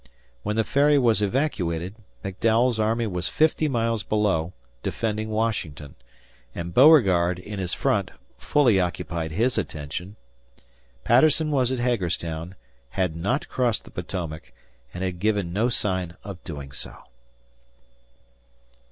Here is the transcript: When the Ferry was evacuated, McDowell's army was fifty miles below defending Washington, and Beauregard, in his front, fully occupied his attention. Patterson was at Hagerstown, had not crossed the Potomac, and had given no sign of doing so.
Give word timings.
When 0.41 0.55
the 0.55 0.63
Ferry 0.63 0.97
was 0.97 1.21
evacuated, 1.21 1.93
McDowell's 2.25 2.79
army 2.79 3.05
was 3.05 3.27
fifty 3.27 3.67
miles 3.67 4.01
below 4.01 4.51
defending 4.81 5.29
Washington, 5.29 5.93
and 6.55 6.73
Beauregard, 6.73 7.37
in 7.37 7.59
his 7.59 7.75
front, 7.75 8.09
fully 8.35 8.79
occupied 8.79 9.29
his 9.29 9.59
attention. 9.59 10.15
Patterson 11.03 11.51
was 11.51 11.71
at 11.71 11.77
Hagerstown, 11.77 12.55
had 12.89 13.15
not 13.15 13.47
crossed 13.47 13.83
the 13.83 13.91
Potomac, 13.91 14.51
and 14.91 15.03
had 15.03 15.19
given 15.19 15.53
no 15.53 15.69
sign 15.69 16.17
of 16.23 16.43
doing 16.43 16.71
so. 16.71 16.97